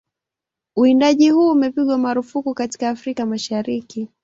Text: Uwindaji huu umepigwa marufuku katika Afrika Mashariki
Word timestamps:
Uwindaji 0.75 1.29
huu 1.29 1.51
umepigwa 1.51 1.97
marufuku 1.97 2.53
katika 2.53 2.89
Afrika 2.89 3.25
Mashariki 3.25 4.09